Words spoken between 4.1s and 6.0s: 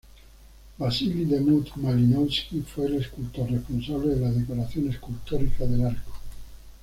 de la decoración escultórica del